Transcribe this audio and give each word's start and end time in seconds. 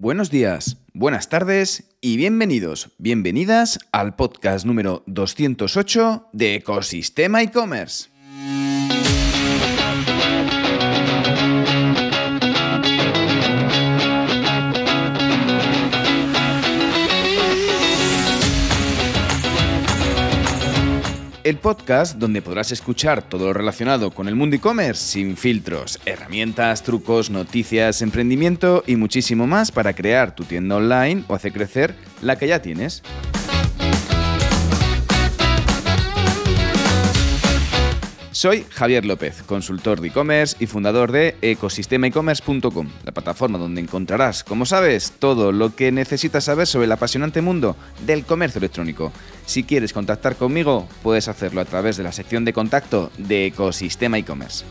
Buenos 0.00 0.30
días, 0.30 0.76
buenas 0.94 1.28
tardes 1.28 1.96
y 2.00 2.16
bienvenidos, 2.18 2.90
bienvenidas 2.98 3.80
al 3.90 4.14
podcast 4.14 4.64
número 4.64 5.02
208 5.08 6.28
de 6.32 6.54
Ecosistema 6.54 7.42
e-commerce. 7.42 8.08
El 21.48 21.56
podcast 21.56 22.18
donde 22.18 22.42
podrás 22.42 22.72
escuchar 22.72 23.22
todo 23.22 23.46
lo 23.46 23.52
relacionado 23.54 24.10
con 24.10 24.28
el 24.28 24.34
mundo 24.34 24.56
e-commerce 24.56 25.12
sin 25.12 25.34
filtros, 25.34 25.98
herramientas, 26.04 26.82
trucos, 26.82 27.30
noticias, 27.30 28.02
emprendimiento 28.02 28.84
y 28.86 28.96
muchísimo 28.96 29.46
más 29.46 29.72
para 29.72 29.94
crear 29.94 30.34
tu 30.34 30.44
tienda 30.44 30.76
online 30.76 31.24
o 31.26 31.34
hacer 31.34 31.52
crecer 31.52 31.94
la 32.20 32.36
que 32.36 32.48
ya 32.48 32.60
tienes. 32.60 33.02
Soy 38.38 38.64
Javier 38.70 39.04
López, 39.04 39.42
consultor 39.42 40.00
de 40.00 40.06
e-commerce 40.06 40.54
y 40.60 40.68
fundador 40.68 41.10
de 41.10 41.34
ecosistemaecommerce.com, 41.42 42.88
la 43.04 43.10
plataforma 43.10 43.58
donde 43.58 43.80
encontrarás, 43.80 44.44
como 44.44 44.64
sabes, 44.64 45.12
todo 45.18 45.50
lo 45.50 45.74
que 45.74 45.90
necesitas 45.90 46.44
saber 46.44 46.68
sobre 46.68 46.84
el 46.84 46.92
apasionante 46.92 47.42
mundo 47.42 47.74
del 48.06 48.24
comercio 48.24 48.60
electrónico. 48.60 49.10
Si 49.44 49.64
quieres 49.64 49.92
contactar 49.92 50.36
conmigo, 50.36 50.86
puedes 51.02 51.26
hacerlo 51.26 51.60
a 51.60 51.64
través 51.64 51.96
de 51.96 52.04
la 52.04 52.12
sección 52.12 52.44
de 52.44 52.52
contacto 52.52 53.10
de 53.18 53.46
Ecosistema 53.46 54.18
e-commerce. 54.18 54.64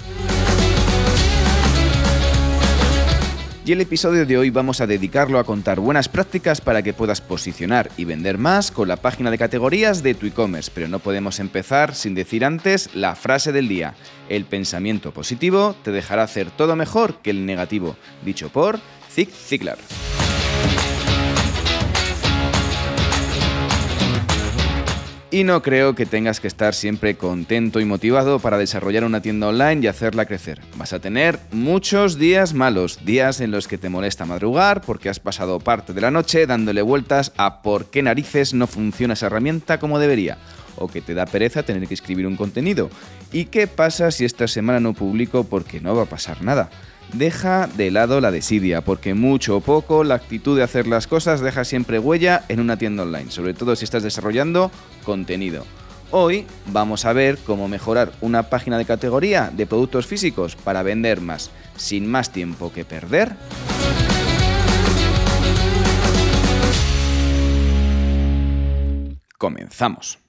Y 3.68 3.74
el 3.74 3.82
episodio 3.82 4.26
de 4.26 4.38
hoy 4.38 4.50
vamos 4.50 4.80
a 4.80 4.88
dedicarlo 4.88 5.40
a 5.40 5.44
contar 5.44 5.82
buenas 5.82 6.08
prácticas 6.08 6.62
para 6.62 6.82
que 6.82 6.94
puedas 6.94 7.20
posicionar 7.20 7.92
y 7.98 8.06
vender 8.06 8.38
más 8.38 8.72
con 8.72 8.88
la 8.88 8.96
página 8.96 9.30
de 9.30 9.38
categorías 9.38 10.02
de 10.04 10.14
tu 10.14 10.26
e-commerce. 10.26 10.72
Pero 10.74 10.88
no 10.88 11.00
podemos 11.00 11.42
empezar 11.42 11.94
sin 11.94 12.16
decir 12.16 12.46
antes 12.46 12.96
la 12.96 13.14
frase 13.18 13.52
del 13.52 13.68
día. 13.68 13.94
El 14.30 14.46
pensamiento 14.46 15.12
positivo 15.12 15.76
te 15.84 15.92
dejará 15.92 16.24
hacer 16.24 16.50
todo 16.50 16.78
mejor 16.78 17.16
que 17.22 17.32
el 17.32 17.46
negativo. 17.46 17.98
Dicho 18.24 18.48
por 18.48 18.80
Zig 19.12 19.32
Ziglar. 19.32 19.80
Y 25.38 25.44
no 25.44 25.62
creo 25.62 25.94
que 25.94 26.08
tengas 26.08 26.40
que 26.40 26.48
estar 26.48 26.74
siempre 26.74 27.16
contento 27.16 27.80
y 27.80 27.86
motivado 27.86 28.40
para 28.40 28.58
desarrollar 28.58 29.04
una 29.04 29.22
tienda 29.22 29.50
online 29.50 29.82
y 29.84 29.88
hacerla 29.88 30.26
crecer. 30.26 30.60
Vas 30.78 30.94
a 30.94 31.00
tener 31.00 31.38
muchos 31.52 32.18
días 32.18 32.56
malos, 32.56 33.06
días 33.06 33.40
en 33.40 33.52
los 33.52 33.68
que 33.68 33.78
te 33.78 33.88
molesta 33.88 34.26
madrugar 34.26 34.82
porque 34.82 35.10
has 35.10 35.20
pasado 35.20 35.60
parte 35.60 35.94
de 35.94 36.02
la 36.02 36.10
noche 36.10 36.48
dándole 36.48 36.82
vueltas 36.82 37.34
a 37.38 37.62
por 37.62 37.92
qué 37.92 38.02
narices 38.02 38.56
no 38.56 38.66
funciona 38.66 39.14
esa 39.14 39.28
herramienta 39.28 39.78
como 39.78 40.00
debería, 40.00 40.40
o 40.76 40.88
que 40.88 41.02
te 41.02 41.14
da 41.14 41.28
pereza 41.28 41.62
tener 41.62 41.88
que 41.88 41.94
escribir 41.94 42.26
un 42.26 42.36
contenido. 42.36 42.90
¿Y 43.32 43.46
qué 43.46 43.68
pasa 43.68 44.10
si 44.10 44.26
esta 44.26 44.48
semana 44.48 44.80
no 44.80 44.96
publico 44.96 45.44
porque 45.44 45.80
no 45.80 45.96
va 45.96 46.02
a 46.02 46.08
pasar 46.08 46.42
nada? 46.42 46.72
Deja 47.14 47.68
de 47.68 47.90
lado 47.90 48.20
la 48.20 48.32
desidia, 48.32 48.82
porque 48.82 49.14
mucho 49.14 49.58
o 49.58 49.62
poco 49.62 50.04
la 50.04 50.16
actitud 50.16 50.58
de 50.58 50.64
hacer 50.64 50.88
las 50.88 51.08
cosas 51.08 51.40
deja 51.40 51.64
siempre 51.64 52.00
huella 52.00 52.44
en 52.50 52.60
una 52.60 52.78
tienda 52.78 53.04
online, 53.04 53.32
sobre 53.32 53.54
todo 53.54 53.76
si 53.76 53.86
estás 53.86 54.04
desarrollando 54.04 54.72
contenido. 55.04 55.66
Hoy 56.12 56.46
vamos 56.68 57.06
a 57.06 57.14
ver 57.14 57.38
cómo 57.38 57.68
mejorar 57.68 58.12
una 58.22 58.44
página 58.44 58.78
de 58.78 58.86
categoría 58.86 59.52
de 59.54 59.66
productos 59.66 60.06
físicos 60.06 60.56
para 60.56 60.84
vender 60.84 61.22
más, 61.22 61.50
sin 61.76 62.08
más 62.08 62.32
tiempo 62.32 62.72
que 62.72 62.86
perder. 62.86 63.36
Comenzamos. 69.38 70.27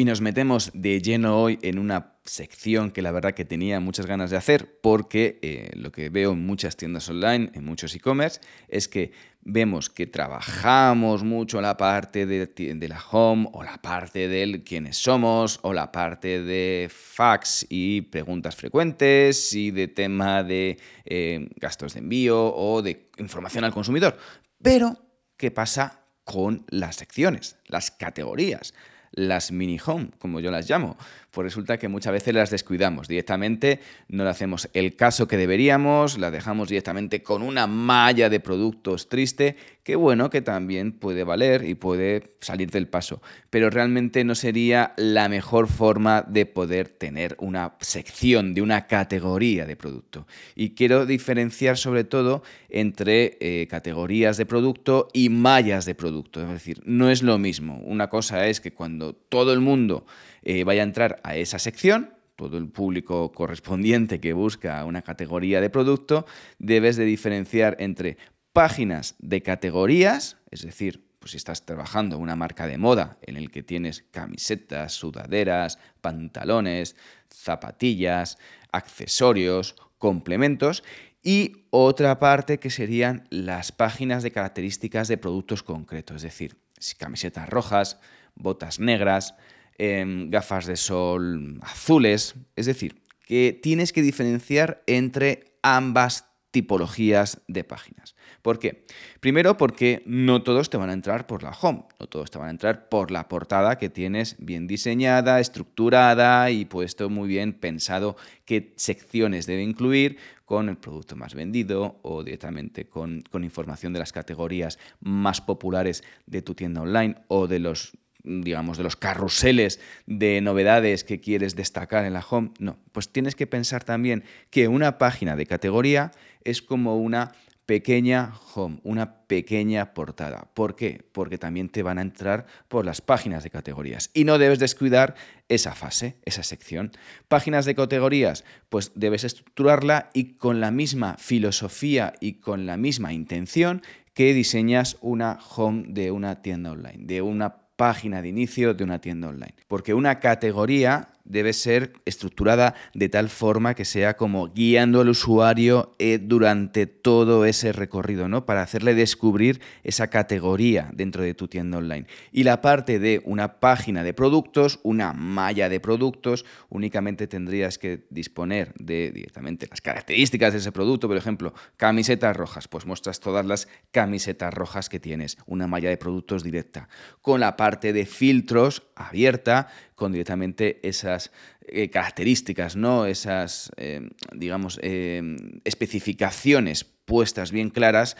Y 0.00 0.06
nos 0.06 0.22
metemos 0.22 0.70
de 0.72 1.02
lleno 1.02 1.38
hoy 1.42 1.58
en 1.60 1.78
una 1.78 2.14
sección 2.24 2.90
que 2.90 3.02
la 3.02 3.12
verdad 3.12 3.34
que 3.34 3.44
tenía 3.44 3.80
muchas 3.80 4.06
ganas 4.06 4.30
de 4.30 4.38
hacer 4.38 4.80
porque 4.80 5.38
eh, 5.42 5.72
lo 5.74 5.92
que 5.92 6.08
veo 6.08 6.32
en 6.32 6.46
muchas 6.46 6.78
tiendas 6.78 7.10
online, 7.10 7.50
en 7.52 7.66
muchos 7.66 7.94
e-commerce, 7.94 8.40
es 8.68 8.88
que 8.88 9.12
vemos 9.42 9.90
que 9.90 10.06
trabajamos 10.06 11.22
mucho 11.22 11.60
la 11.60 11.76
parte 11.76 12.24
de, 12.24 12.88
la 12.88 13.04
home 13.10 13.50
o 13.52 13.62
la 13.62 13.76
parte 13.82 14.26
del 14.26 14.64
quiénes 14.64 14.96
somos 14.96 15.60
o 15.60 15.74
la 15.74 15.92
parte 15.92 16.42
de 16.42 16.88
fax 16.90 17.66
y 17.68 18.00
preguntas 18.00 18.56
frecuentes 18.56 19.52
y 19.52 19.70
de 19.70 19.88
tema 19.88 20.42
de 20.42 20.78
eh, 21.04 21.46
gastos 21.56 21.92
de 21.92 21.98
envío 22.00 22.54
o 22.54 22.80
de 22.80 23.10
información 23.18 23.64
al 23.64 23.74
consumidor. 23.74 24.16
Pero, 24.62 24.96
¿qué 25.36 25.50
pasa 25.50 26.06
con 26.24 26.64
las 26.70 26.96
secciones, 26.96 27.58
las 27.66 27.90
categorías? 27.90 28.72
Las 29.12 29.52
mini 29.52 29.78
home, 29.84 30.10
como 30.18 30.40
yo 30.40 30.50
las 30.50 30.68
llamo. 30.68 30.96
Pues 31.30 31.44
resulta 31.44 31.78
que 31.78 31.88
muchas 31.88 32.12
veces 32.12 32.34
las 32.34 32.50
descuidamos 32.50 33.06
directamente, 33.06 33.80
no 34.08 34.24
le 34.24 34.30
hacemos 34.30 34.68
el 34.72 34.96
caso 34.96 35.28
que 35.28 35.36
deberíamos, 35.36 36.18
las 36.18 36.32
dejamos 36.32 36.68
directamente 36.68 37.22
con 37.22 37.42
una 37.42 37.68
malla 37.68 38.28
de 38.28 38.40
productos 38.40 39.08
triste, 39.08 39.56
que 39.84 39.94
bueno, 39.94 40.28
que 40.28 40.42
también 40.42 40.92
puede 40.92 41.24
valer 41.24 41.64
y 41.64 41.74
puede 41.74 42.34
salir 42.40 42.70
del 42.70 42.88
paso, 42.88 43.22
pero 43.48 43.70
realmente 43.70 44.24
no 44.24 44.34
sería 44.34 44.92
la 44.96 45.28
mejor 45.28 45.68
forma 45.68 46.22
de 46.22 46.46
poder 46.46 46.88
tener 46.88 47.36
una 47.38 47.74
sección 47.80 48.52
de 48.52 48.62
una 48.62 48.86
categoría 48.86 49.66
de 49.66 49.76
producto. 49.76 50.26
Y 50.54 50.70
quiero 50.74 51.06
diferenciar 51.06 51.78
sobre 51.78 52.04
todo 52.04 52.42
entre 52.68 53.38
eh, 53.40 53.66
categorías 53.68 54.36
de 54.36 54.46
producto 54.46 55.08
y 55.12 55.28
mallas 55.28 55.84
de 55.84 55.94
producto, 55.94 56.42
es 56.42 56.48
decir, 56.48 56.80
no 56.84 57.08
es 57.08 57.22
lo 57.22 57.38
mismo. 57.38 57.80
Una 57.84 58.10
cosa 58.10 58.46
es 58.48 58.60
que 58.60 58.72
cuando 58.72 58.99
todo 59.28 59.52
el 59.52 59.60
mundo 59.60 60.06
eh, 60.42 60.64
vaya 60.64 60.82
a 60.82 60.84
entrar 60.84 61.20
a 61.22 61.36
esa 61.36 61.58
sección, 61.58 62.14
todo 62.36 62.56
el 62.56 62.68
público 62.68 63.32
correspondiente 63.32 64.20
que 64.20 64.32
busca 64.32 64.84
una 64.84 65.02
categoría 65.02 65.60
de 65.60 65.70
producto, 65.70 66.26
debes 66.58 66.96
de 66.96 67.04
diferenciar 67.04 67.76
entre 67.80 68.16
páginas 68.52 69.14
de 69.18 69.42
categorías, 69.42 70.38
es 70.50 70.62
decir, 70.62 71.04
pues 71.18 71.32
si 71.32 71.36
estás 71.36 71.66
trabajando 71.66 72.16
una 72.18 72.34
marca 72.34 72.66
de 72.66 72.78
moda 72.78 73.18
en 73.20 73.36
el 73.36 73.50
que 73.50 73.62
tienes 73.62 74.04
camisetas, 74.10 74.94
sudaderas, 74.94 75.78
pantalones, 76.00 76.96
zapatillas, 77.28 78.38
accesorios, 78.72 79.76
complementos, 79.98 80.82
y 81.22 81.66
otra 81.68 82.18
parte 82.18 82.58
que 82.58 82.70
serían 82.70 83.26
las 83.28 83.72
páginas 83.72 84.22
de 84.22 84.30
características 84.30 85.08
de 85.08 85.18
productos 85.18 85.62
concretos, 85.62 86.16
es 86.16 86.22
decir, 86.22 86.56
camisetas 86.96 87.48
rojas, 87.50 88.00
botas 88.34 88.80
negras, 88.80 89.34
Em, 89.82 90.28
gafas 90.28 90.66
de 90.66 90.76
sol 90.76 91.58
azules. 91.62 92.34
Es 92.54 92.66
decir, 92.66 93.00
que 93.26 93.58
tienes 93.62 93.94
que 93.94 94.02
diferenciar 94.02 94.82
entre 94.86 95.56
ambas 95.62 96.26
tipologías 96.50 97.40
de 97.48 97.64
páginas. 97.64 98.14
¿Por 98.42 98.58
qué? 98.58 98.84
Primero 99.20 99.56
porque 99.56 100.02
no 100.04 100.42
todos 100.42 100.68
te 100.68 100.76
van 100.76 100.90
a 100.90 100.92
entrar 100.92 101.26
por 101.26 101.42
la 101.42 101.52
home, 101.58 101.84
no 101.98 102.06
todos 102.08 102.30
te 102.30 102.36
van 102.36 102.48
a 102.48 102.50
entrar 102.50 102.90
por 102.90 103.10
la 103.10 103.26
portada 103.26 103.78
que 103.78 103.88
tienes 103.88 104.36
bien 104.38 104.66
diseñada, 104.66 105.40
estructurada 105.40 106.50
y 106.50 106.66
puesto 106.66 107.08
muy 107.08 107.26
bien 107.26 107.54
pensado 107.54 108.18
qué 108.44 108.74
secciones 108.76 109.46
debe 109.46 109.62
incluir 109.62 110.18
con 110.44 110.68
el 110.68 110.76
producto 110.76 111.16
más 111.16 111.34
vendido 111.34 112.00
o 112.02 112.22
directamente 112.22 112.86
con, 112.86 113.22
con 113.30 113.44
información 113.44 113.94
de 113.94 114.00
las 114.00 114.12
categorías 114.12 114.78
más 115.00 115.40
populares 115.40 116.04
de 116.26 116.42
tu 116.42 116.54
tienda 116.54 116.82
online 116.82 117.14
o 117.28 117.46
de 117.46 117.60
los 117.60 117.96
digamos, 118.24 118.78
de 118.78 118.84
los 118.84 118.96
carruseles 118.96 119.80
de 120.06 120.40
novedades 120.40 121.04
que 121.04 121.20
quieres 121.20 121.56
destacar 121.56 122.04
en 122.04 122.12
la 122.12 122.24
home. 122.28 122.50
No, 122.58 122.78
pues 122.92 123.10
tienes 123.10 123.34
que 123.34 123.46
pensar 123.46 123.84
también 123.84 124.24
que 124.50 124.68
una 124.68 124.98
página 124.98 125.36
de 125.36 125.46
categoría 125.46 126.12
es 126.44 126.62
como 126.62 126.96
una 126.96 127.32
pequeña 127.70 128.32
home, 128.52 128.80
una 128.82 129.26
pequeña 129.28 129.94
portada. 129.94 130.48
¿Por 130.54 130.74
qué? 130.74 131.04
Porque 131.12 131.38
también 131.38 131.68
te 131.68 131.84
van 131.84 131.98
a 131.98 132.02
entrar 132.02 132.46
por 132.66 132.84
las 132.84 133.00
páginas 133.00 133.44
de 133.44 133.50
categorías. 133.50 134.10
Y 134.12 134.24
no 134.24 134.38
debes 134.38 134.58
descuidar 134.58 135.14
esa 135.48 135.76
fase, 135.76 136.16
esa 136.24 136.42
sección. 136.42 136.90
Páginas 137.28 137.66
de 137.66 137.76
categorías, 137.76 138.44
pues 138.70 138.90
debes 138.96 139.22
estructurarla 139.22 140.10
y 140.14 140.32
con 140.34 140.58
la 140.58 140.72
misma 140.72 141.16
filosofía 141.16 142.14
y 142.20 142.40
con 142.40 142.66
la 142.66 142.76
misma 142.76 143.12
intención 143.12 143.82
que 144.14 144.34
diseñas 144.34 144.96
una 145.00 145.38
home 145.54 145.84
de 145.90 146.10
una 146.10 146.42
tienda 146.42 146.72
online, 146.72 147.06
de 147.06 147.22
una 147.22 147.69
página 147.80 148.20
de 148.20 148.28
inicio 148.28 148.74
de 148.74 148.84
una 148.84 148.98
tienda 148.98 149.28
online. 149.28 149.54
Porque 149.66 149.94
una 149.94 150.20
categoría 150.20 151.08
debe 151.30 151.52
ser 151.52 151.92
estructurada 152.04 152.74
de 152.94 153.08
tal 153.08 153.28
forma 153.28 153.74
que 153.74 153.84
sea 153.84 154.16
como 154.16 154.48
guiando 154.48 155.00
al 155.00 155.08
usuario 155.08 155.94
eh, 155.98 156.18
durante 156.20 156.86
todo 156.86 157.44
ese 157.44 157.72
recorrido, 157.72 158.28
¿no? 158.28 158.46
Para 158.46 158.62
hacerle 158.62 158.94
descubrir 158.94 159.60
esa 159.84 160.08
categoría 160.08 160.90
dentro 160.92 161.22
de 161.22 161.34
tu 161.34 161.48
tienda 161.48 161.78
online. 161.78 162.06
Y 162.32 162.42
la 162.44 162.60
parte 162.60 162.98
de 162.98 163.22
una 163.24 163.60
página 163.60 164.02
de 164.02 164.14
productos, 164.14 164.80
una 164.82 165.12
malla 165.12 165.68
de 165.68 165.80
productos, 165.80 166.44
únicamente 166.68 167.26
tendrías 167.26 167.78
que 167.78 168.06
disponer 168.10 168.74
de 168.78 169.12
directamente 169.12 169.66
las 169.68 169.80
características 169.80 170.52
de 170.52 170.58
ese 170.58 170.72
producto, 170.72 171.08
por 171.08 171.16
ejemplo, 171.16 171.54
camisetas 171.76 172.36
rojas, 172.36 172.68
pues 172.68 172.86
muestras 172.86 173.20
todas 173.20 173.46
las 173.46 173.68
camisetas 173.90 174.52
rojas 174.52 174.88
que 174.88 175.00
tienes, 175.00 175.36
una 175.46 175.66
malla 175.66 175.88
de 175.88 175.96
productos 175.96 176.42
directa. 176.42 176.88
Con 177.22 177.40
la 177.40 177.56
parte 177.56 177.92
de 177.92 178.06
filtros 178.06 178.82
abierta, 178.96 179.68
con 180.00 180.12
directamente 180.12 180.80
esas 180.82 181.30
eh, 181.60 181.90
características, 181.90 182.74
¿no? 182.74 183.04
Esas, 183.04 183.70
eh, 183.76 184.08
digamos, 184.32 184.80
eh, 184.82 185.36
especificaciones 185.64 186.84
puestas 186.84 187.52
bien 187.52 187.70
claras 187.70 188.16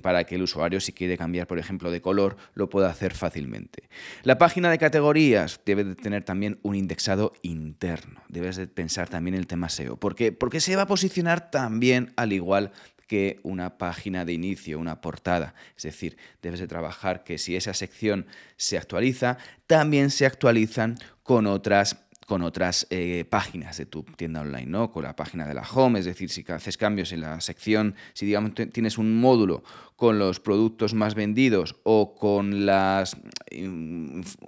para 0.00 0.24
que 0.24 0.36
el 0.36 0.42
usuario, 0.42 0.80
si 0.80 0.92
quiere 0.92 1.18
cambiar, 1.18 1.48
por 1.48 1.58
ejemplo, 1.58 1.90
de 1.90 2.00
color, 2.00 2.36
lo 2.54 2.70
pueda 2.70 2.88
hacer 2.88 3.14
fácilmente. 3.14 3.88
La 4.22 4.38
página 4.38 4.70
de 4.70 4.78
categorías 4.78 5.60
debe 5.66 5.82
de 5.82 5.96
tener 5.96 6.22
también 6.22 6.60
un 6.62 6.76
indexado 6.76 7.32
interno. 7.42 8.22
Debes 8.28 8.54
de 8.54 8.68
pensar 8.68 9.08
también 9.08 9.34
el 9.34 9.48
tema 9.48 9.68
SEO. 9.68 9.96
¿Por 9.96 10.14
qué? 10.14 10.30
Porque 10.30 10.60
se 10.60 10.76
va 10.76 10.82
a 10.82 10.86
posicionar 10.86 11.50
también 11.50 12.12
al 12.16 12.32
igual 12.32 12.70
que 13.12 13.40
una 13.42 13.76
página 13.76 14.24
de 14.24 14.32
inicio, 14.32 14.78
una 14.78 15.02
portada. 15.02 15.54
Es 15.76 15.82
decir, 15.82 16.16
debes 16.40 16.60
de 16.60 16.66
trabajar 16.66 17.24
que 17.24 17.36
si 17.36 17.56
esa 17.56 17.74
sección 17.74 18.24
se 18.56 18.78
actualiza, 18.78 19.36
también 19.66 20.08
se 20.08 20.24
actualizan 20.24 20.96
con 21.22 21.46
otras 21.46 21.98
con 22.26 22.40
otras 22.40 22.86
eh, 22.88 23.26
páginas 23.28 23.76
de 23.76 23.84
tu 23.84 24.04
tienda 24.04 24.40
online, 24.40 24.64
¿no? 24.64 24.90
Con 24.90 25.02
la 25.02 25.14
página 25.14 25.46
de 25.46 25.52
la 25.52 25.68
home, 25.68 25.98
es 25.98 26.06
decir, 26.06 26.30
si 26.30 26.42
haces 26.48 26.78
cambios 26.78 27.12
en 27.12 27.20
la 27.20 27.38
sección, 27.42 27.96
si 28.14 28.24
digamos 28.24 28.52
tienes 28.72 28.96
un 28.96 29.20
módulo 29.20 29.62
con 30.02 30.18
los 30.18 30.40
productos 30.40 30.94
más 30.94 31.14
vendidos 31.14 31.76
o 31.84 32.16
con, 32.16 32.66
las, 32.66 33.16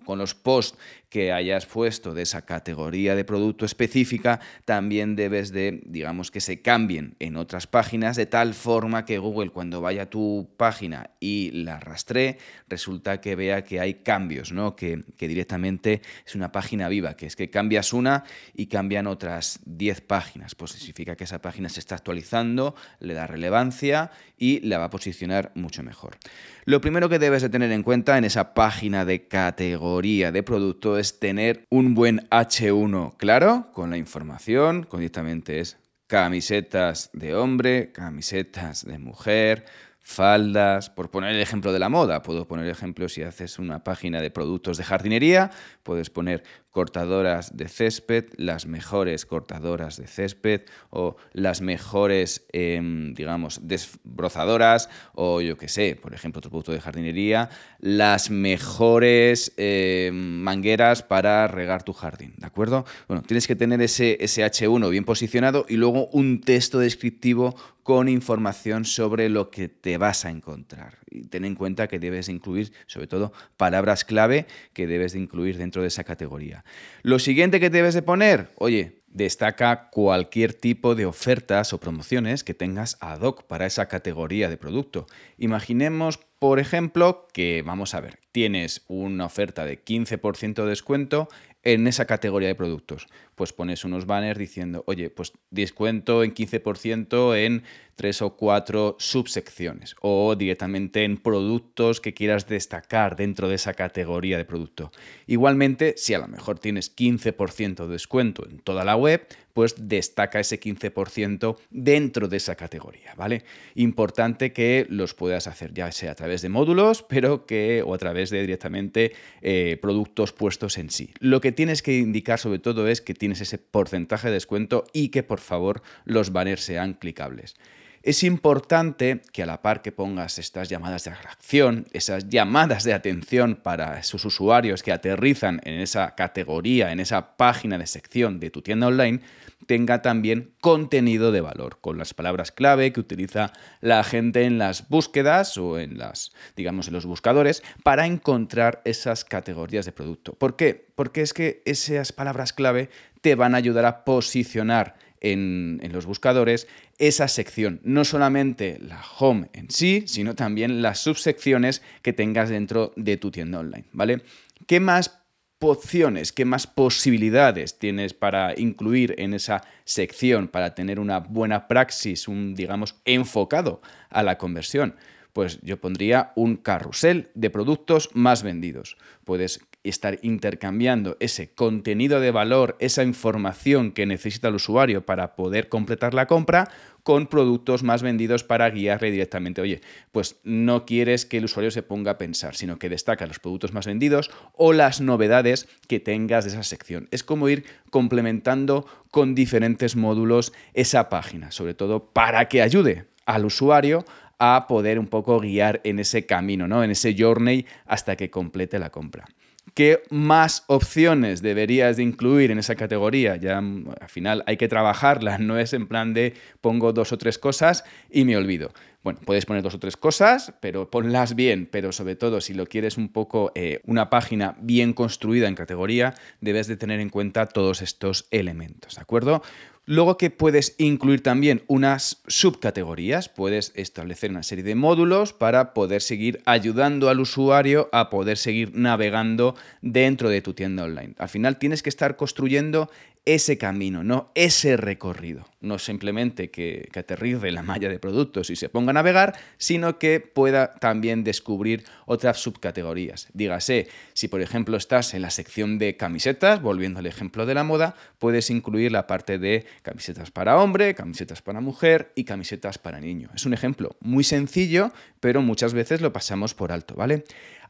con 0.04 0.18
los 0.18 0.34
posts 0.34 0.76
que 1.08 1.30
hayas 1.30 1.64
puesto 1.64 2.12
de 2.12 2.22
esa 2.22 2.44
categoría 2.44 3.14
de 3.14 3.24
producto 3.24 3.64
específica, 3.64 4.40
también 4.64 5.14
debes 5.14 5.52
de, 5.52 5.80
digamos, 5.86 6.32
que 6.32 6.40
se 6.40 6.60
cambien 6.60 7.14
en 7.20 7.36
otras 7.36 7.68
páginas 7.68 8.16
de 8.16 8.26
tal 8.26 8.52
forma 8.52 9.04
que 9.04 9.18
Google 9.18 9.50
cuando 9.50 9.80
vaya 9.80 10.02
a 10.02 10.10
tu 10.10 10.48
página 10.56 11.10
y 11.20 11.52
la 11.52 11.78
rastree, 11.78 12.38
resulta 12.68 13.20
que 13.20 13.36
vea 13.36 13.62
que 13.62 13.78
hay 13.78 14.02
cambios, 14.02 14.50
¿no? 14.50 14.74
Que, 14.74 15.04
que 15.16 15.28
directamente 15.28 16.02
es 16.26 16.34
una 16.34 16.50
página 16.50 16.88
viva, 16.88 17.14
que 17.14 17.26
es 17.26 17.36
que 17.36 17.48
cambias 17.48 17.92
una 17.92 18.24
y 18.52 18.66
cambian 18.66 19.06
otras 19.06 19.60
10 19.66 20.00
páginas. 20.00 20.56
Pues 20.56 20.72
significa 20.72 21.14
que 21.14 21.22
esa 21.22 21.40
página 21.40 21.68
se 21.68 21.78
está 21.78 21.94
actualizando, 21.94 22.74
le 22.98 23.14
da 23.14 23.28
relevancia 23.28 24.10
y 24.36 24.58
la 24.66 24.78
va 24.78 24.86
a 24.86 24.90
posicionar 24.90 25.43
mucho 25.54 25.82
mejor. 25.82 26.16
Lo 26.64 26.80
primero 26.80 27.08
que 27.08 27.18
debes 27.18 27.42
de 27.42 27.48
tener 27.48 27.70
en 27.72 27.82
cuenta 27.82 28.18
en 28.18 28.24
esa 28.24 28.54
página 28.54 29.04
de 29.04 29.28
categoría 29.28 30.32
de 30.32 30.42
producto 30.42 30.98
es 30.98 31.18
tener 31.18 31.64
un 31.70 31.94
buen 31.94 32.28
H1 32.30 33.16
claro 33.16 33.68
con 33.72 33.90
la 33.90 33.96
información, 33.96 34.84
con 34.84 35.00
directamente 35.00 35.60
es 35.60 35.78
camisetas 36.06 37.10
de 37.12 37.34
hombre, 37.34 37.92
camisetas 37.92 38.84
de 38.84 38.98
mujer, 38.98 39.64
faldas, 40.04 40.90
por 40.90 41.10
poner 41.10 41.34
el 41.34 41.40
ejemplo 41.40 41.72
de 41.72 41.78
la 41.78 41.88
moda, 41.88 42.22
puedo 42.22 42.46
poner 42.46 42.68
ejemplo 42.68 43.08
si 43.08 43.22
haces 43.22 43.58
una 43.58 43.82
página 43.82 44.20
de 44.20 44.30
productos 44.30 44.76
de 44.76 44.84
jardinería, 44.84 45.50
puedes 45.82 46.10
poner 46.10 46.44
cortadoras 46.74 47.56
de 47.56 47.68
césped, 47.68 48.24
las 48.36 48.66
mejores 48.66 49.26
cortadoras 49.26 49.96
de 49.96 50.08
césped 50.08 50.62
o 50.90 51.14
las 51.32 51.60
mejores, 51.60 52.46
em, 52.52 53.14
digamos, 53.14 53.60
desbrozadoras 53.62 54.88
o 55.14 55.40
yo 55.40 55.56
qué 55.56 55.68
sé, 55.68 55.94
por 55.94 56.14
ejemplo, 56.14 56.40
otro 56.40 56.50
producto 56.50 56.72
de 56.72 56.80
jardinería, 56.80 57.48
las 57.78 58.28
mejores 58.28 59.52
em, 59.56 60.42
mangueras 60.42 61.04
para 61.04 61.46
regar 61.46 61.84
tu 61.84 61.92
jardín, 61.92 62.34
¿de 62.38 62.46
acuerdo? 62.46 62.84
Bueno, 63.06 63.22
tienes 63.22 63.46
que 63.46 63.54
tener 63.54 63.80
ese, 63.80 64.18
ese 64.20 64.44
H1 64.44 64.90
bien 64.90 65.04
posicionado 65.04 65.66
y 65.68 65.76
luego 65.76 66.08
un 66.08 66.40
texto 66.40 66.80
descriptivo 66.80 67.54
con 67.84 68.08
información 68.08 68.86
sobre 68.86 69.28
lo 69.28 69.50
que 69.50 69.68
te 69.68 69.98
vas 69.98 70.24
a 70.24 70.30
encontrar. 70.30 70.98
Y 71.10 71.24
ten 71.26 71.44
en 71.44 71.54
cuenta 71.54 71.86
que 71.86 72.00
debes 72.00 72.30
incluir, 72.30 72.72
sobre 72.86 73.06
todo, 73.06 73.32
palabras 73.58 74.06
clave 74.06 74.46
que 74.72 74.86
debes 74.86 75.12
de 75.12 75.20
incluir 75.20 75.58
dentro 75.58 75.82
de 75.82 75.88
esa 75.88 76.02
categoría. 76.02 76.63
Lo 77.02 77.18
siguiente 77.18 77.60
que 77.60 77.70
debes 77.70 77.94
de 77.94 78.02
poner, 78.02 78.50
oye, 78.56 79.02
destaca 79.14 79.90
cualquier 79.90 80.52
tipo 80.52 80.94
de 80.94 81.06
ofertas 81.06 81.72
o 81.72 81.78
promociones 81.78 82.42
que 82.44 82.52
tengas 82.52 82.98
ad 83.00 83.20
hoc 83.20 83.44
para 83.44 83.64
esa 83.64 83.86
categoría 83.86 84.48
de 84.48 84.56
producto. 84.56 85.06
Imaginemos, 85.38 86.18
por 86.38 86.58
ejemplo, 86.58 87.28
que 87.32 87.62
vamos 87.64 87.94
a 87.94 88.00
ver, 88.00 88.18
tienes 88.32 88.84
una 88.88 89.26
oferta 89.26 89.64
de 89.64 89.82
15% 89.82 90.64
de 90.64 90.68
descuento 90.68 91.28
en 91.62 91.86
esa 91.86 92.04
categoría 92.04 92.48
de 92.48 92.54
productos. 92.54 93.06
Pues 93.34 93.52
pones 93.52 93.84
unos 93.84 94.06
banners 94.06 94.38
diciendo, 94.38 94.84
oye, 94.86 95.10
pues 95.10 95.32
descuento 95.50 96.22
en 96.22 96.34
15% 96.34 97.36
en 97.36 97.62
tres 97.96 98.22
o 98.22 98.36
cuatro 98.36 98.96
subsecciones 98.98 99.96
o 100.00 100.34
directamente 100.36 101.04
en 101.04 101.16
productos 101.16 102.00
que 102.00 102.14
quieras 102.14 102.46
destacar 102.48 103.16
dentro 103.16 103.48
de 103.48 103.54
esa 103.54 103.74
categoría 103.74 104.36
de 104.36 104.44
producto. 104.44 104.90
Igualmente, 105.26 105.94
si 105.96 106.14
a 106.14 106.18
lo 106.18 106.28
mejor 106.28 106.58
tienes 106.58 106.94
15% 106.94 107.86
de 107.86 107.92
descuento 107.92 108.46
en 108.48 108.58
toda 108.58 108.84
la 108.84 108.96
web, 108.96 109.26
pues 109.52 109.76
destaca 109.78 110.40
ese 110.40 110.58
15% 110.58 111.56
dentro 111.70 112.26
de 112.26 112.36
esa 112.36 112.56
categoría, 112.56 113.14
¿vale? 113.16 113.44
Importante 113.76 114.52
que 114.52 114.84
los 114.90 115.14
puedas 115.14 115.46
hacer 115.46 115.72
ya 115.72 115.92
sea 115.92 116.10
a 116.10 116.14
través 116.16 116.42
de 116.42 116.48
módulos, 116.48 117.04
pero 117.04 117.46
que 117.46 117.82
o 117.86 117.94
a 117.94 117.98
través 117.98 118.30
de 118.30 118.40
directamente 118.40 119.12
eh, 119.42 119.78
productos 119.80 120.32
puestos 120.32 120.76
en 120.76 120.90
sí. 120.90 121.10
Lo 121.20 121.40
que 121.40 121.52
tienes 121.52 121.82
que 121.82 121.96
indicar 121.98 122.40
sobre 122.40 122.58
todo 122.58 122.88
es 122.88 123.00
que 123.00 123.14
tienes 123.24 123.40
ese 123.40 123.56
porcentaje 123.56 124.28
de 124.28 124.34
descuento 124.34 124.84
y 124.92 125.08
que 125.08 125.22
por 125.22 125.40
favor 125.40 125.82
los 126.04 126.30
banners 126.30 126.62
sean 126.62 126.92
clicables. 126.92 127.54
Es 128.02 128.22
importante 128.22 129.22
que 129.32 129.42
a 129.42 129.46
la 129.46 129.62
par 129.62 129.80
que 129.80 129.92
pongas 129.92 130.38
estas 130.38 130.68
llamadas 130.68 131.04
de 131.04 131.14
reacción, 131.14 131.86
esas 131.94 132.28
llamadas 132.28 132.84
de 132.84 132.92
atención 132.92 133.56
para 133.56 133.98
esos 133.98 134.26
usuarios 134.26 134.82
que 134.82 134.92
aterrizan 134.92 135.62
en 135.64 135.80
esa 135.80 136.14
categoría, 136.14 136.92
en 136.92 137.00
esa 137.00 137.38
página 137.38 137.78
de 137.78 137.86
sección 137.86 138.40
de 138.40 138.50
tu 138.50 138.60
tienda 138.60 138.88
online, 138.88 139.20
tenga 139.66 140.02
también 140.02 140.54
contenido 140.60 141.32
de 141.32 141.40
valor, 141.40 141.78
con 141.80 141.98
las 141.98 142.14
palabras 142.14 142.52
clave 142.52 142.92
que 142.92 143.00
utiliza 143.00 143.52
la 143.80 144.04
gente 144.04 144.44
en 144.44 144.58
las 144.58 144.88
búsquedas 144.88 145.56
o 145.58 145.78
en 145.78 145.98
las, 145.98 146.32
digamos, 146.56 146.88
en 146.88 146.94
los 146.94 147.06
buscadores 147.06 147.62
para 147.82 148.06
encontrar 148.06 148.82
esas 148.84 149.24
categorías 149.24 149.86
de 149.86 149.92
producto. 149.92 150.34
¿Por 150.34 150.56
qué? 150.56 150.86
Porque 150.94 151.22
es 151.22 151.32
que 151.32 151.62
esas 151.64 152.12
palabras 152.12 152.52
clave 152.52 152.90
te 153.20 153.34
van 153.34 153.54
a 153.54 153.58
ayudar 153.58 153.86
a 153.86 154.04
posicionar 154.04 154.96
en, 155.24 155.80
los 155.90 156.06
buscadores 156.06 156.68
esa 156.98 157.28
sección, 157.28 157.80
no 157.82 158.04
solamente 158.04 158.78
la 158.80 159.02
home 159.18 159.48
en 159.52 159.70
sí, 159.70 160.04
sino 160.06 160.34
también 160.34 160.82
las 160.82 160.98
subsecciones 160.98 161.82
que 162.02 162.12
tengas 162.12 162.50
dentro 162.50 162.92
de 162.96 163.16
tu 163.16 163.30
tienda 163.30 163.60
online, 163.60 163.86
¿vale? 163.92 164.22
¿Qué 164.66 164.80
más 164.80 165.23
opciones, 165.60 166.32
qué 166.32 166.44
más 166.44 166.66
posibilidades 166.66 167.78
tienes 167.78 168.14
para 168.14 168.58
incluir 168.58 169.14
en 169.18 169.34
esa 169.34 169.62
sección, 169.84 170.48
para 170.48 170.74
tener 170.74 171.00
una 171.00 171.20
buena 171.20 171.68
praxis, 171.68 172.28
un, 172.28 172.54
digamos, 172.54 172.96
enfocado 173.04 173.80
a 174.10 174.22
la 174.22 174.38
conversión? 174.38 174.96
Pues 175.32 175.60
yo 175.62 175.80
pondría 175.80 176.32
un 176.36 176.56
carrusel 176.56 177.30
de 177.34 177.50
productos 177.50 178.10
más 178.14 178.42
vendidos. 178.42 178.96
Puedes 179.24 179.60
estar 179.84 180.18
intercambiando 180.22 181.16
ese 181.20 181.50
contenido 181.52 182.18
de 182.18 182.30
valor, 182.30 182.76
esa 182.80 183.04
información 183.04 183.92
que 183.92 184.06
necesita 184.06 184.48
el 184.48 184.56
usuario 184.56 185.04
para 185.04 185.36
poder 185.36 185.68
completar 185.68 186.14
la 186.14 186.26
compra 186.26 186.70
con 187.02 187.26
productos 187.26 187.82
más 187.82 188.02
vendidos 188.02 188.44
para 188.44 188.70
guiarle 188.70 189.10
directamente. 189.10 189.60
Oye, 189.60 189.82
pues 190.10 190.40
no 190.42 190.86
quieres 190.86 191.26
que 191.26 191.36
el 191.36 191.44
usuario 191.44 191.70
se 191.70 191.82
ponga 191.82 192.12
a 192.12 192.18
pensar, 192.18 192.56
sino 192.56 192.78
que 192.78 192.88
destaca 192.88 193.26
los 193.26 193.38
productos 193.38 193.74
más 193.74 193.86
vendidos 193.86 194.30
o 194.54 194.72
las 194.72 195.02
novedades 195.02 195.68
que 195.86 196.00
tengas 196.00 196.44
de 196.44 196.50
esa 196.50 196.62
sección. 196.62 197.06
Es 197.10 197.22
como 197.22 197.50
ir 197.50 197.64
complementando 197.90 198.86
con 199.10 199.34
diferentes 199.34 199.96
módulos 199.96 200.54
esa 200.72 201.10
página, 201.10 201.52
sobre 201.52 201.74
todo 201.74 202.06
para 202.06 202.48
que 202.48 202.62
ayude 202.62 203.04
al 203.26 203.44
usuario 203.44 204.06
a 204.38 204.66
poder 204.66 204.98
un 204.98 205.06
poco 205.06 205.38
guiar 205.40 205.80
en 205.84 205.98
ese 205.98 206.26
camino, 206.26 206.66
¿no? 206.66 206.82
En 206.82 206.90
ese 206.90 207.14
journey 207.16 207.66
hasta 207.86 208.16
que 208.16 208.30
complete 208.30 208.78
la 208.78 208.90
compra. 208.90 209.26
¿Qué 209.72 210.02
más 210.10 210.64
opciones 210.68 211.42
deberías 211.42 211.96
de 211.96 212.02
incluir 212.02 212.50
en 212.50 212.58
esa 212.58 212.76
categoría? 212.76 213.36
Ya 213.36 213.58
al 213.58 214.08
final 214.08 214.44
hay 214.46 214.56
que 214.56 214.68
trabajarla, 214.68 215.38
no 215.38 215.58
es 215.58 215.72
en 215.72 215.88
plan 215.88 216.14
de 216.14 216.34
pongo 216.60 216.92
dos 216.92 217.12
o 217.12 217.18
tres 217.18 217.38
cosas 217.38 217.84
y 218.10 218.24
me 218.24 218.36
olvido. 218.36 218.72
Bueno, 219.02 219.20
puedes 219.24 219.44
poner 219.44 219.62
dos 219.62 219.74
o 219.74 219.78
tres 219.78 219.96
cosas, 219.96 220.54
pero 220.60 220.90
ponlas 220.90 221.34
bien, 221.34 221.68
pero 221.70 221.92
sobre 221.92 222.16
todo 222.16 222.40
si 222.40 222.54
lo 222.54 222.66
quieres 222.66 222.96
un 222.96 223.10
poco 223.10 223.52
eh, 223.54 223.80
una 223.84 224.08
página 224.08 224.56
bien 224.60 224.94
construida 224.94 225.46
en 225.46 225.54
categoría, 225.54 226.14
debes 226.40 226.68
de 226.68 226.76
tener 226.76 227.00
en 227.00 227.10
cuenta 227.10 227.46
todos 227.46 227.82
estos 227.82 228.26
elementos, 228.30 228.94
¿de 228.94 229.02
acuerdo? 229.02 229.42
Luego 229.86 230.16
que 230.16 230.30
puedes 230.30 230.74
incluir 230.78 231.22
también 231.22 231.62
unas 231.66 232.22
subcategorías, 232.26 233.28
puedes 233.28 233.70
establecer 233.74 234.30
una 234.30 234.42
serie 234.42 234.64
de 234.64 234.74
módulos 234.74 235.34
para 235.34 235.74
poder 235.74 236.00
seguir 236.00 236.40
ayudando 236.46 237.10
al 237.10 237.20
usuario 237.20 237.90
a 237.92 238.08
poder 238.08 238.38
seguir 238.38 238.70
navegando 238.74 239.54
dentro 239.82 240.30
de 240.30 240.40
tu 240.40 240.54
tienda 240.54 240.84
online. 240.84 241.14
Al 241.18 241.28
final 241.28 241.58
tienes 241.58 241.82
que 241.82 241.90
estar 241.90 242.16
construyendo 242.16 242.90
ese 243.26 243.56
camino, 243.56 244.04
no 244.04 244.30
ese 244.34 244.76
recorrido. 244.76 245.46
No 245.60 245.78
simplemente 245.78 246.50
que, 246.50 246.88
que, 246.92 247.00
aterrice 247.00 247.50
la 247.50 247.62
malla 247.62 247.88
de 247.88 247.98
productos 247.98 248.50
y 248.50 248.56
se 248.56 248.68
ponga 248.68 248.90
a 248.90 248.94
navegar, 248.94 249.34
sino 249.56 249.98
que 249.98 250.20
pueda 250.20 250.74
también 250.74 251.24
descubrir 251.24 251.84
otras 252.04 252.38
subcategorías. 252.38 253.28
Dígase, 253.32 253.88
si 254.12 254.28
por 254.28 254.42
ejemplo 254.42 254.76
estás 254.76 255.14
en 255.14 255.22
la 255.22 255.30
sección 255.30 255.78
de 255.78 255.96
camisetas, 255.96 256.60
volviendo 256.60 256.98
al 256.98 257.06
ejemplo 257.06 257.46
de 257.46 257.54
la 257.54 257.64
moda, 257.64 257.94
puedes 258.18 258.50
incluir 258.50 258.92
la 258.92 259.06
parte 259.06 259.38
de 259.38 259.64
camisetas 259.82 260.30
para 260.30 260.58
hombre, 260.58 260.94
camisetas 260.94 261.40
para 261.40 261.60
mujer 261.60 262.12
y 262.14 262.24
camisetas 262.24 262.76
para 262.76 263.00
niño. 263.00 263.30
Es 263.34 263.46
un 263.46 263.54
ejemplo 263.54 263.96
muy 264.00 264.24
sencillo, 264.24 264.92
pero 265.20 265.40
muchas 265.40 265.72
veces 265.72 266.02
lo 266.02 266.12
pasamos 266.12 266.52
por 266.52 266.72
alto, 266.72 266.94
¿vale? 266.94 267.24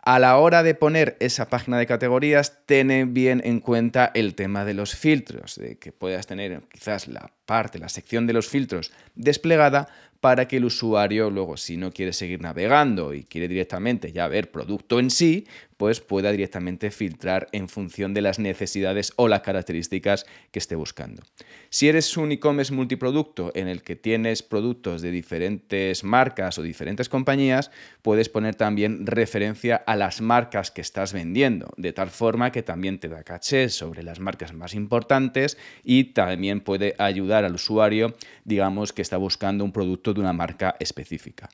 A 0.06 0.18
la 0.18 0.36
hora 0.36 0.62
de 0.62 0.74
poner 0.74 1.16
esa 1.20 1.48
página 1.48 1.78
de 1.78 1.86
categorías, 1.86 2.58
ten 2.66 3.14
bien 3.14 3.40
en 3.42 3.58
cuenta 3.58 4.10
el 4.12 4.34
tema 4.34 4.66
de 4.66 4.74
los 4.74 4.94
filtros, 4.94 5.56
de 5.56 5.78
que 5.78 5.92
puedas 5.92 6.26
tener 6.26 6.60
quizás 6.70 7.08
la 7.08 7.30
parte, 7.46 7.78
la 7.78 7.88
sección 7.88 8.26
de 8.26 8.34
los 8.34 8.46
filtros 8.46 8.92
desplegada 9.14 9.88
para 10.20 10.46
que 10.46 10.58
el 10.58 10.66
usuario 10.66 11.30
luego, 11.30 11.56
si 11.56 11.78
no 11.78 11.90
quiere 11.90 12.12
seguir 12.12 12.42
navegando 12.42 13.14
y 13.14 13.24
quiere 13.24 13.48
directamente 13.48 14.12
ya 14.12 14.28
ver 14.28 14.50
producto 14.50 15.00
en 15.00 15.10
sí, 15.10 15.46
pues 15.76 16.00
pueda 16.00 16.30
directamente 16.30 16.90
filtrar 16.90 17.48
en 17.52 17.68
función 17.68 18.14
de 18.14 18.22
las 18.22 18.38
necesidades 18.38 19.12
o 19.16 19.28
las 19.28 19.40
características 19.40 20.26
que 20.50 20.58
esté 20.58 20.76
buscando. 20.76 21.22
Si 21.70 21.88
eres 21.88 22.16
un 22.16 22.32
e-commerce 22.32 22.72
multiproducto 22.72 23.50
en 23.54 23.68
el 23.68 23.82
que 23.82 23.96
tienes 23.96 24.42
productos 24.42 25.02
de 25.02 25.10
diferentes 25.10 26.04
marcas 26.04 26.58
o 26.58 26.62
diferentes 26.62 27.08
compañías, 27.08 27.70
puedes 28.02 28.28
poner 28.28 28.54
también 28.54 29.06
referencia 29.06 29.76
a 29.76 29.96
las 29.96 30.20
marcas 30.20 30.70
que 30.70 30.80
estás 30.80 31.12
vendiendo, 31.12 31.72
de 31.76 31.92
tal 31.92 32.10
forma 32.10 32.52
que 32.52 32.62
también 32.62 32.98
te 32.98 33.08
da 33.08 33.24
caché 33.24 33.68
sobre 33.68 34.02
las 34.02 34.20
marcas 34.20 34.52
más 34.52 34.74
importantes 34.74 35.58
y 35.82 36.04
también 36.12 36.60
puede 36.60 36.94
ayudar 36.98 37.44
al 37.44 37.54
usuario, 37.54 38.14
digamos, 38.44 38.92
que 38.92 39.02
está 39.02 39.16
buscando 39.16 39.64
un 39.64 39.72
producto 39.72 40.14
de 40.14 40.20
una 40.20 40.32
marca 40.32 40.76
específica. 40.78 41.48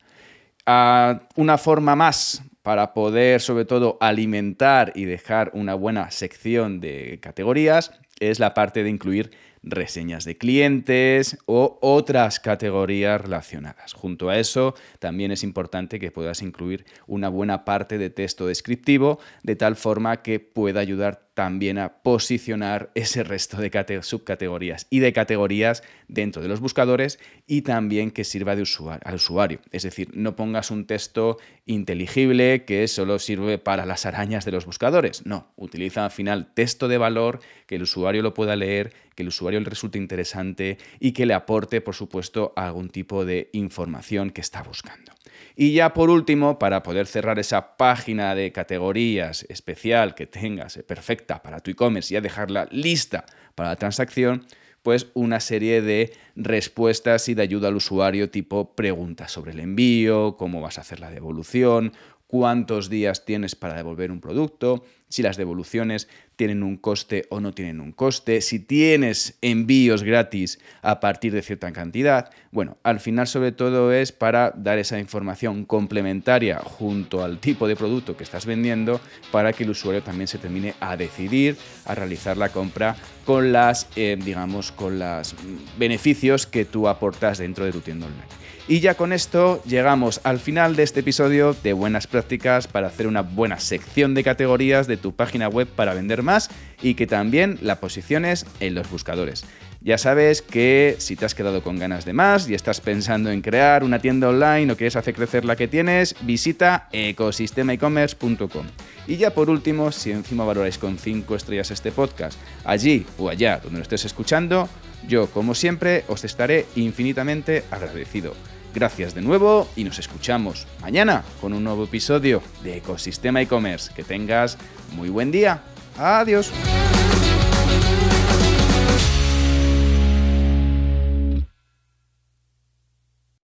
Ah, 0.66 1.22
una 1.36 1.58
forma 1.58 1.96
más 1.96 2.42
para 2.70 2.94
poder 2.94 3.40
sobre 3.40 3.64
todo 3.64 3.98
alimentar 4.00 4.92
y 4.94 5.04
dejar 5.04 5.50
una 5.54 5.74
buena 5.74 6.12
sección 6.12 6.78
de 6.78 7.18
categorías 7.20 7.90
es 8.20 8.38
la 8.38 8.54
parte 8.54 8.84
de 8.84 8.90
incluir 8.90 9.32
reseñas 9.64 10.24
de 10.24 10.38
clientes 10.38 11.36
o 11.46 11.80
otras 11.82 12.38
categorías 12.38 13.20
relacionadas. 13.20 13.92
Junto 13.92 14.28
a 14.28 14.38
eso, 14.38 14.76
también 15.00 15.32
es 15.32 15.42
importante 15.42 15.98
que 15.98 16.12
puedas 16.12 16.42
incluir 16.42 16.84
una 17.08 17.28
buena 17.28 17.64
parte 17.64 17.98
de 17.98 18.08
texto 18.08 18.46
descriptivo 18.46 19.18
de 19.42 19.56
tal 19.56 19.74
forma 19.74 20.22
que 20.22 20.38
pueda 20.38 20.78
ayudar 20.78 21.29
también 21.34 21.78
a 21.78 22.02
posicionar 22.02 22.90
ese 22.94 23.22
resto 23.22 23.56
de 23.56 23.70
subcategorías 24.02 24.86
y 24.90 24.98
de 24.98 25.12
categorías 25.12 25.82
dentro 26.08 26.42
de 26.42 26.48
los 26.48 26.60
buscadores 26.60 27.18
y 27.46 27.62
también 27.62 28.10
que 28.10 28.24
sirva 28.24 28.56
de 28.56 28.62
usuario, 28.62 29.00
al 29.04 29.14
usuario. 29.14 29.60
Es 29.70 29.84
decir, 29.84 30.10
no 30.14 30.36
pongas 30.36 30.70
un 30.70 30.86
texto 30.86 31.38
inteligible 31.66 32.64
que 32.64 32.86
solo 32.88 33.18
sirve 33.18 33.58
para 33.58 33.86
las 33.86 34.06
arañas 34.06 34.44
de 34.44 34.52
los 34.52 34.66
buscadores. 34.66 35.24
No, 35.24 35.52
utiliza 35.56 36.04
al 36.04 36.10
final 36.10 36.52
texto 36.52 36.88
de 36.88 36.98
valor 36.98 37.40
que 37.66 37.76
el 37.76 37.82
usuario 37.82 38.22
lo 38.22 38.34
pueda 38.34 38.56
leer, 38.56 38.92
que 39.14 39.22
el 39.22 39.28
usuario 39.28 39.60
le 39.60 39.70
resulte 39.70 39.98
interesante 39.98 40.78
y 40.98 41.12
que 41.12 41.26
le 41.26 41.34
aporte, 41.34 41.80
por 41.80 41.94
supuesto, 41.94 42.52
algún 42.56 42.90
tipo 42.90 43.24
de 43.24 43.50
información 43.52 44.30
que 44.30 44.40
está 44.40 44.62
buscando. 44.62 45.12
Y 45.56 45.72
ya 45.72 45.92
por 45.92 46.10
último, 46.10 46.58
para 46.58 46.82
poder 46.82 47.06
cerrar 47.06 47.38
esa 47.38 47.76
página 47.76 48.34
de 48.34 48.52
categorías 48.52 49.44
especial 49.48 50.14
que 50.14 50.26
tengas 50.26 50.76
eh, 50.76 50.82
perfecta 50.82 51.42
para 51.42 51.60
tu 51.60 51.70
e-commerce 51.70 52.12
y 52.12 52.14
ya 52.14 52.20
dejarla 52.20 52.68
lista 52.70 53.26
para 53.54 53.70
la 53.70 53.76
transacción, 53.76 54.46
pues 54.82 55.08
una 55.14 55.40
serie 55.40 55.82
de 55.82 56.12
respuestas 56.36 57.28
y 57.28 57.34
de 57.34 57.42
ayuda 57.42 57.68
al 57.68 57.76
usuario 57.76 58.30
tipo 58.30 58.74
preguntas 58.74 59.30
sobre 59.30 59.52
el 59.52 59.60
envío, 59.60 60.36
cómo 60.36 60.60
vas 60.60 60.78
a 60.78 60.80
hacer 60.80 61.00
la 61.00 61.10
devolución, 61.10 61.92
cuántos 62.30 62.88
días 62.88 63.24
tienes 63.24 63.56
para 63.56 63.74
devolver 63.74 64.12
un 64.12 64.20
producto, 64.20 64.84
si 65.08 65.20
las 65.20 65.36
devoluciones 65.36 66.08
tienen 66.36 66.62
un 66.62 66.76
coste 66.76 67.26
o 67.28 67.40
no 67.40 67.52
tienen 67.52 67.80
un 67.80 67.90
coste, 67.90 68.40
si 68.40 68.60
tienes 68.60 69.36
envíos 69.42 70.04
gratis 70.04 70.60
a 70.80 71.00
partir 71.00 71.32
de 71.32 71.42
cierta 71.42 71.72
cantidad. 71.72 72.30
Bueno, 72.52 72.78
al 72.84 73.00
final 73.00 73.26
sobre 73.26 73.50
todo 73.50 73.92
es 73.92 74.12
para 74.12 74.52
dar 74.56 74.78
esa 74.78 75.00
información 75.00 75.64
complementaria 75.64 76.60
junto 76.60 77.24
al 77.24 77.40
tipo 77.40 77.66
de 77.66 77.74
producto 77.74 78.16
que 78.16 78.22
estás 78.22 78.46
vendiendo 78.46 79.00
para 79.32 79.52
que 79.52 79.64
el 79.64 79.70
usuario 79.70 80.04
también 80.04 80.28
se 80.28 80.38
termine 80.38 80.74
a 80.78 80.96
decidir 80.96 81.56
a 81.84 81.96
realizar 81.96 82.36
la 82.36 82.50
compra 82.50 82.94
con 83.24 83.50
las, 83.50 83.88
eh, 83.96 84.16
digamos, 84.24 84.70
con 84.70 85.00
los 85.00 85.34
beneficios 85.78 86.46
que 86.46 86.64
tú 86.64 86.86
aportas 86.86 87.38
dentro 87.38 87.64
de 87.64 87.72
tu 87.72 87.80
tienda 87.80 88.06
online. 88.06 88.40
Y 88.70 88.78
ya 88.78 88.94
con 88.94 89.12
esto 89.12 89.60
llegamos 89.64 90.20
al 90.22 90.38
final 90.38 90.76
de 90.76 90.84
este 90.84 91.00
episodio 91.00 91.56
de 91.60 91.72
buenas 91.72 92.06
prácticas 92.06 92.68
para 92.68 92.86
hacer 92.86 93.08
una 93.08 93.22
buena 93.22 93.58
sección 93.58 94.14
de 94.14 94.22
categorías 94.22 94.86
de 94.86 94.96
tu 94.96 95.12
página 95.12 95.48
web 95.48 95.66
para 95.66 95.92
vender 95.92 96.22
más 96.22 96.50
y 96.80 96.94
que 96.94 97.08
también 97.08 97.58
la 97.62 97.80
posiciones 97.80 98.46
en 98.60 98.76
los 98.76 98.88
buscadores. 98.88 99.44
Ya 99.80 99.98
sabes 99.98 100.40
que 100.40 100.94
si 100.98 101.16
te 101.16 101.24
has 101.24 101.34
quedado 101.34 101.64
con 101.64 101.80
ganas 101.80 102.04
de 102.04 102.12
más 102.12 102.48
y 102.48 102.54
estás 102.54 102.80
pensando 102.80 103.32
en 103.32 103.42
crear 103.42 103.82
una 103.82 103.98
tienda 103.98 104.28
online 104.28 104.72
o 104.72 104.76
quieres 104.76 104.94
hacer 104.94 105.14
crecer 105.14 105.44
la 105.44 105.56
que 105.56 105.66
tienes, 105.66 106.14
visita 106.20 106.88
ecosistemaecommerce.com. 106.92 108.66
Y 109.08 109.16
ya 109.16 109.34
por 109.34 109.50
último, 109.50 109.90
si 109.90 110.12
encima 110.12 110.44
valoráis 110.44 110.78
con 110.78 110.96
5 110.96 111.34
estrellas 111.34 111.72
este 111.72 111.90
podcast, 111.90 112.38
allí 112.64 113.04
o 113.18 113.30
allá 113.30 113.58
donde 113.60 113.78
lo 113.78 113.82
estés 113.82 114.04
escuchando, 114.04 114.68
yo 115.08 115.26
como 115.26 115.56
siempre 115.56 116.04
os 116.06 116.22
estaré 116.22 116.66
infinitamente 116.76 117.64
agradecido. 117.72 118.32
Gracias 118.74 119.14
de 119.14 119.22
nuevo 119.22 119.68
y 119.74 119.84
nos 119.84 119.98
escuchamos 119.98 120.66
mañana 120.80 121.24
con 121.40 121.52
un 121.52 121.64
nuevo 121.64 121.84
episodio 121.84 122.42
de 122.62 122.76
Ecosistema 122.76 123.40
e-commerce. 123.40 123.92
Que 123.94 124.04
tengas 124.04 124.58
muy 124.92 125.08
buen 125.08 125.30
día. 125.30 125.62
Adiós. 125.98 126.50